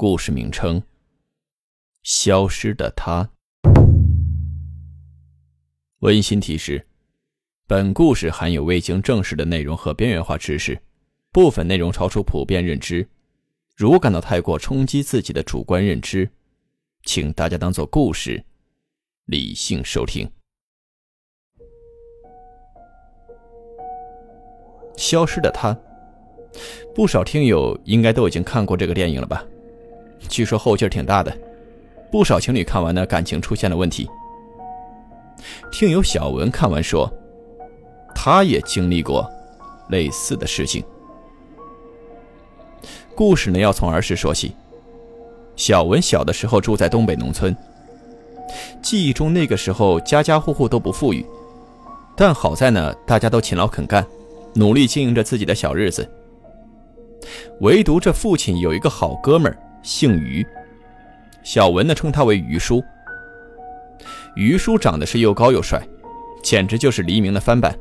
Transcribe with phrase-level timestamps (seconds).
[0.00, 0.80] 故事名称：
[2.04, 3.28] 消失的他。
[5.98, 6.86] 温馨提示：
[7.66, 10.80] 本故事含有未经证实的内容和边缘化知识，
[11.32, 13.08] 部分内容超出普遍认知。
[13.74, 16.30] 如感到太过冲击自己的主观认知，
[17.02, 18.44] 请大家当做故事，
[19.24, 20.30] 理性收听。
[24.96, 25.76] 消失的他，
[26.94, 29.44] 不少听友应该都已经看过这个电影了吧？
[30.28, 31.36] 据说后劲儿挺大的，
[32.10, 34.08] 不少情侣看完呢，感情出现了问题。
[35.70, 37.10] 听友小文看完说，
[38.14, 39.28] 他也经历过
[39.88, 40.82] 类似的事情。
[43.14, 44.52] 故事呢要从儿时说起。
[45.56, 47.56] 小文小的时候住在东北农村，
[48.80, 51.26] 记忆中那个时候家家户户都不富裕，
[52.16, 54.06] 但好在呢大家都勤劳肯干，
[54.54, 56.08] 努力经营着自己的小日子。
[57.60, 59.58] 唯独这父亲有一个好哥们儿。
[59.82, 60.46] 姓于，
[61.42, 62.82] 小文呢称他为于叔。
[64.34, 65.82] 于叔长得是又高又帅，
[66.42, 67.76] 简直就是黎明的翻版。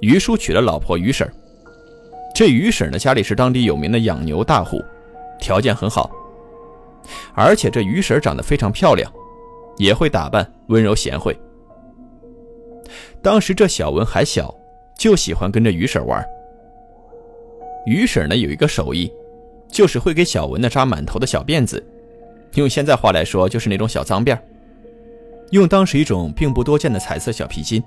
[0.00, 1.28] 于叔娶了老婆于婶
[2.34, 4.80] 这于婶呢家里是当地有名的养牛大户，
[5.40, 6.10] 条件很好。
[7.34, 9.10] 而且这于婶长得非常漂亮，
[9.76, 11.36] 也会打扮，温柔贤惠。
[13.22, 14.54] 当时这小文还小，
[14.96, 16.24] 就喜欢跟着于婶玩。
[17.86, 19.10] 于婶呢有一个手艺。
[19.70, 21.84] 就是会给小文呢扎满头的小辫子，
[22.54, 24.38] 用现在话来说，就是那种小脏辫
[25.50, 27.82] 用当时一种并不多见的彩色小皮筋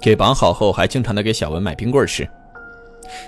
[0.00, 2.28] 给绑好后，还经常的给小文买冰棍吃。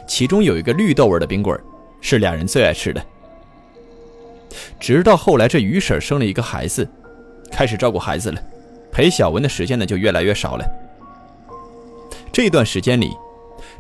[0.07, 1.59] 其中有一个绿豆味的冰棍
[2.01, 3.05] 是俩人最爱吃的。
[4.79, 6.89] 直到后来，这于婶生了一个孩子，
[7.51, 8.41] 开始照顾孩子了，
[8.93, 10.65] 陪小文的时间呢就越来越少了。
[12.31, 13.11] 这段时间里，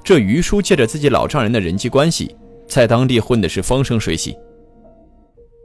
[0.03, 2.35] 这于叔借着自己老丈人的人际关系。
[2.67, 4.37] 在当地混的是风生水起，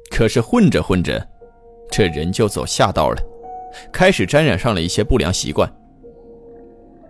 [0.09, 1.25] 可是混着混着，
[1.89, 3.21] 这人就走下道了，
[3.91, 5.71] 开始沾染上了一些不良习惯。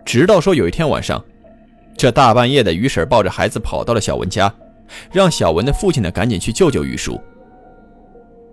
[0.04, 1.22] 直到说有一天晚上，
[1.96, 4.54] 这大半夜的于婶抱着孩子跑到了小文家，
[5.12, 7.20] 让小文的父亲呢赶紧去救救于叔。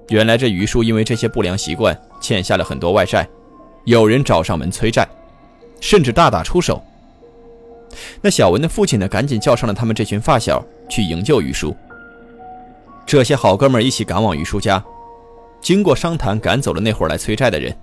[0.09, 3.27] 原来这于叔因为这些不良习惯欠下了很多外债，
[3.85, 5.07] 有人找上门催债，
[5.79, 6.83] 甚至大打出手。
[8.21, 10.63] 那小文的父亲呢赶紧叫上了他们这群发小。
[10.87, 11.75] 去营救于叔，
[13.07, 14.85] 这些好哥们一起赶往于叔家，
[15.59, 17.75] 经过商谈，赶走了那伙来催债的人。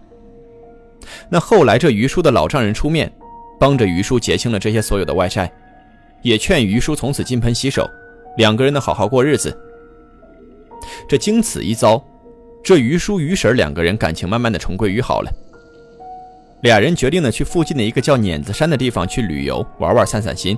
[1.28, 3.12] 那后来，这于叔的老丈人出面，
[3.58, 5.52] 帮着于叔结清了这些所有的外债，
[6.22, 7.90] 也劝于叔从此金盆洗手，
[8.36, 9.52] 两个人呢好好过日子。
[11.08, 12.00] 这经此一遭，
[12.62, 15.32] 这于叔于婶两个人感情慢慢的重归于好了。
[16.62, 20.56] 俩人决定呢去附近的一个叫碾子山的地方去旅游玩玩散散心。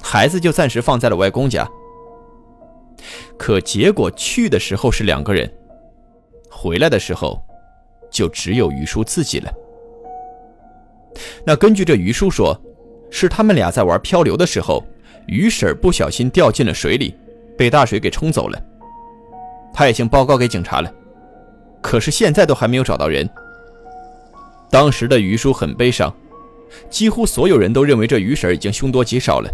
[0.00, 1.68] 孩子就暂时放在了外公家，
[3.36, 5.52] 可结果去的时候是两个人，
[6.48, 7.42] 回来的时候
[8.10, 9.52] 就只有于叔自己了。
[11.44, 12.56] 那根据这于叔说，
[13.10, 14.84] 是他们俩在玩漂流的时候，
[15.26, 17.12] 于婶不小心掉进了水里，
[17.56, 18.62] 被大水给冲走了。
[19.74, 20.92] 他已经报告给警察了，
[21.82, 23.28] 可是现在都还没有找到人。
[24.70, 26.14] 当时的于叔很悲伤，
[26.90, 29.50] 几乎所有人都认为这于婶已经凶多吉少了。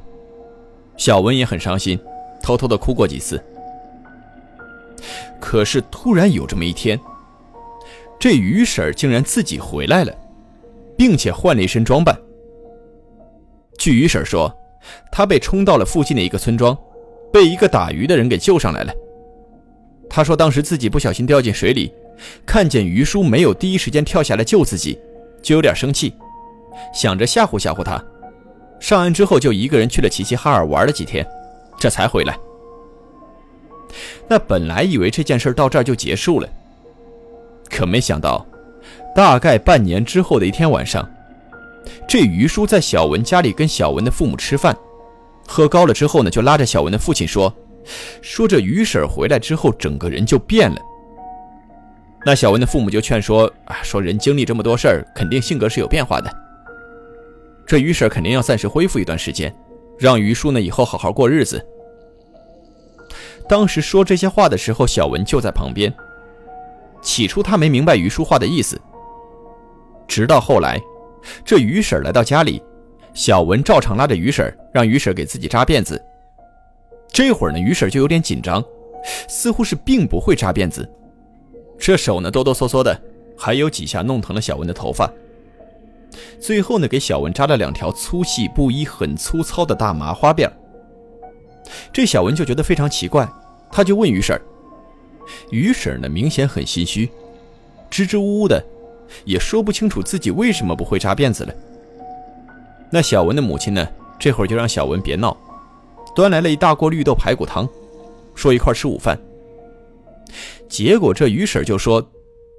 [0.97, 1.99] 小文也很伤心，
[2.43, 3.43] 偷偷的哭过几次。
[5.41, 6.99] 可是突然有这么一天，
[8.19, 10.13] 这于婶竟然自己回来了，
[10.97, 12.19] 并且换了一身装扮。
[13.79, 14.53] 据于婶说，
[15.13, 16.77] 她被冲到了附近的一个村庄，
[17.33, 18.93] 被一个打鱼的人给救上来了。
[20.09, 21.93] 她说当时自己不小心掉进水里，
[22.47, 24.99] 看见于叔没有第一时间跳下来救自己，
[25.43, 26.15] 就有点生气，
[26.93, 28.03] 想着吓唬吓唬他。
[28.81, 31.27] 上岸之后，就一个人去了齐齐哈尔玩了几天，
[31.79, 32.37] 这才回来。
[34.29, 36.49] 那本来以为这件事到这儿就结束了，
[37.71, 38.45] 可没想到，
[39.15, 41.09] 大概半年之后的一天晚上，
[42.07, 44.77] 这于叔在小文家里跟小文的父母吃饭，
[45.47, 47.55] 喝高了之后呢，就拉着小文的父亲说
[48.21, 50.79] ：“说这于婶回来之后，整个人就变了。”
[52.27, 56.35] 那小文的父母就劝说：“啊，说人经历这么多事儿，肯定性格是有变化的。”
[57.67, 59.55] 这于婶肯定要暂时恢复一段时间，
[59.99, 61.65] 让于叔呢以后好好过日子。
[63.47, 65.93] 当时说这些话的时候，小文就在旁边，
[67.03, 68.81] 起初他没明白于叔话的意思，
[70.09, 70.81] 直到后来，
[71.45, 72.63] 这于婶来到家里，
[73.13, 76.03] 小文照常拉着于婶，让于婶给自己扎辫子。
[77.13, 78.65] 这会儿呢，于婶就有点紧张，
[79.29, 80.91] 似乎是并不会扎辫子，
[81.79, 83.01] 这手呢哆哆嗦嗦的，
[83.37, 85.11] 还有几下弄疼了小文的头发。
[86.41, 90.49] 最后呢，给小文扎了两条粗细不一、很粗糙的大麻花辫
[91.93, 93.29] 这小文就觉得非常奇怪，
[93.71, 94.41] 他就问于婶
[95.51, 97.11] 于婶呢明显很心虚，
[97.91, 98.63] 支支吾吾的，
[99.25, 101.55] 也说不清楚自己为什么不会扎辫子了。
[102.91, 103.87] 那小文的母亲呢，
[104.19, 105.37] 这会儿就让小文别闹，
[106.15, 107.69] 端来了一大锅绿豆排骨汤，
[108.35, 109.19] 说一块吃午饭。
[110.69, 112.05] 结果这于婶就说，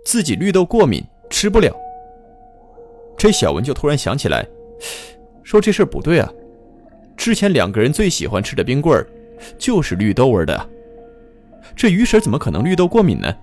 [0.06, 1.75] 自己绿豆过敏，吃不了。
[3.17, 4.45] 这小文就突然想起来，
[5.44, 6.31] 说这事不对啊！
[7.17, 9.07] 之前两个人最喜欢吃的冰棍儿，
[9.57, 10.69] 就是绿豆味的。
[11.75, 13.33] 这于婶怎么可能绿豆过敏呢？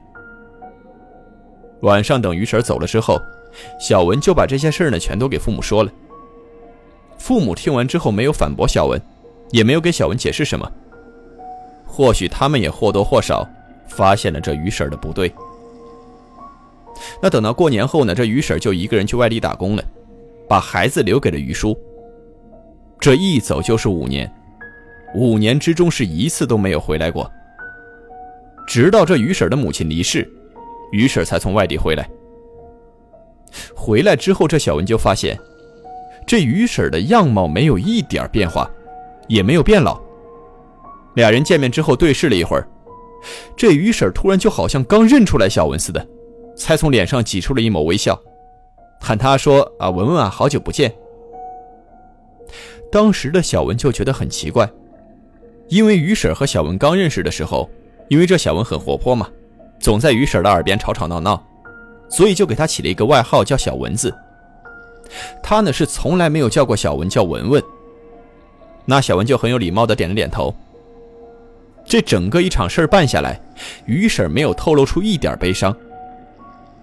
[1.80, 3.18] 晚上等于婶走了之后，
[3.80, 5.90] 小文就把这些事儿呢全都给父母说了。
[7.18, 9.00] 父母听完之后没有反驳小文，
[9.50, 10.70] 也没有给小文解释什么。
[11.84, 13.48] 或许他们也或多或少
[13.88, 15.32] 发现了这于婶的不对。
[17.20, 19.82] 那等到过年后呢，这于婶就一个人去外地打工了，
[20.48, 21.76] 把孩子留给了于叔。
[23.00, 24.32] 这一走就是五年，
[25.14, 27.30] 五年之中是一次都没有回来过。
[28.66, 30.30] 直到这于婶的母亲离世，
[30.92, 32.08] 于婶才从外地回来。
[33.74, 35.36] 回来之后，这小文就发现，
[36.24, 38.70] 这于婶的样貌没有一点变化，
[39.26, 40.00] 也没有变老。
[41.14, 42.66] 俩人见面之后对视了一会儿，
[43.56, 46.06] 这于婶突然就好像刚认出来小文似的。
[46.54, 48.16] 才从脸上挤出了一抹微笑，
[49.00, 50.92] 喊他说：“啊，文文啊，好久不见。”
[52.92, 54.70] 当时的小文就觉得很奇怪，
[55.68, 57.68] 因为于婶和小文刚认识的时候，
[58.08, 59.26] 因为这小文很活泼嘛，
[59.80, 61.42] 总在于婶的耳边吵吵闹闹，
[62.10, 64.14] 所以就给他起了一个外号叫小蚊子。
[65.42, 67.62] 他呢是从来没有叫过小文叫文文，
[68.84, 70.54] 那小文就很有礼貌的点了点头。
[71.92, 73.38] 这整个一场事儿办下来，
[73.84, 75.76] 于婶没有透露出一点悲伤。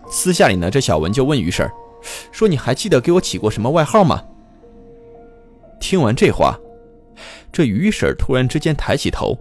[0.07, 1.67] 私下里呢，这小文就问于婶
[2.31, 4.23] 说你还记得给我起过什么外号吗？”
[5.81, 6.55] 听完这话，
[7.51, 9.35] 这于婶突然之间抬起头，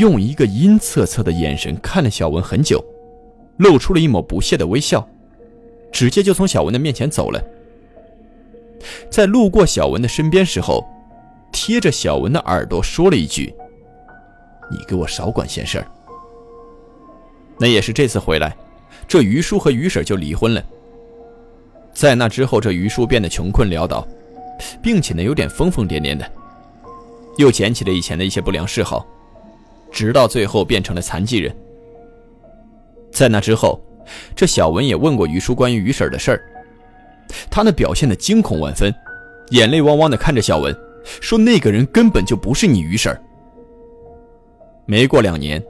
[0.00, 2.84] 用一个阴恻恻的眼神看了小文很久，
[3.58, 5.08] 露出了一抹不屑的微笑，
[5.92, 7.40] 直接就从小文的面前走了。
[9.08, 10.84] 在路过小文的身边时候，
[11.52, 13.54] 贴着小文的耳朵说了一句
[14.70, 15.86] ：“你给我少管闲事儿。”
[17.58, 18.56] 那也是这次回来。
[19.06, 20.62] 这于叔和于婶就离婚了。
[21.92, 24.06] 在那之后，这于叔变得穷困潦倒，
[24.82, 26.30] 并且呢有点疯疯癫癫的，
[27.38, 29.06] 又捡起了以前的一些不良嗜好，
[29.90, 31.54] 直到最后变成了残疾人。
[33.10, 33.80] 在那之后，
[34.36, 36.42] 这小文也问过于叔关于于婶的事儿，
[37.50, 38.94] 他那表现的惊恐万分，
[39.50, 40.76] 眼泪汪汪的看着小文，
[41.20, 43.18] 说那个人根本就不是你于婶。
[44.90, 45.62] 没过两年，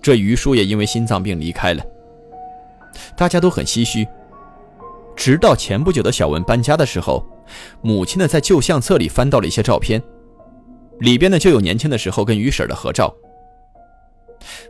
[0.00, 1.84] 这于叔也因为心脏病离开了。
[3.16, 4.06] 大家都很唏嘘，
[5.16, 7.26] 直到前不久的小文搬家的时候，
[7.82, 10.00] 母亲呢在旧相册里翻到了一些照片，
[11.00, 13.12] 里边呢就有年轻的时候跟于婶的合照。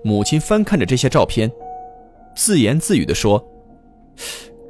[0.02, 1.52] 母亲翻看着这些照片，
[2.34, 3.46] 自言自语地说：“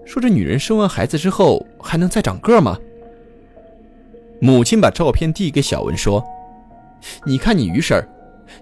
[0.05, 2.77] 说这女人生完孩子之后还能再长个吗？”
[4.43, 6.25] 母亲把照片递给小文说
[7.25, 7.97] ：“你看你于婶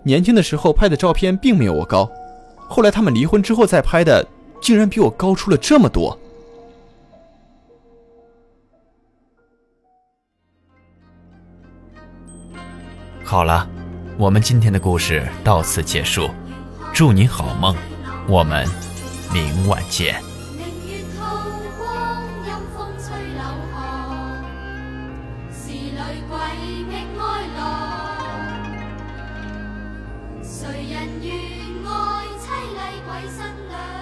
[0.03, 2.11] 年轻的时候拍的照片并没有我高，
[2.69, 4.27] 后来他们离婚之后再拍的。”
[4.59, 6.19] 竟然比我高出了这么多！
[13.23, 13.69] 好了，
[14.17, 16.31] 我们今天的故事到此结束，
[16.93, 17.77] 祝你好梦，
[18.27, 18.67] 我们
[19.33, 20.21] 明晚见。
[30.67, 31.33] 谁人愿
[31.87, 33.96] 爱凄厉鬼新娘。